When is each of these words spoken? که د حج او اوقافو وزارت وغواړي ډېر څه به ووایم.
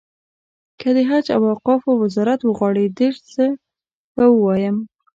که 0.79 0.87
د 0.95 0.97
حج 1.09 1.25
او 1.35 1.41
اوقافو 1.53 1.89
وزارت 2.03 2.39
وغواړي 2.43 2.85
ډېر 2.99 3.15
څه 3.31 3.43
به 4.15 4.25
ووایم. 4.29 4.77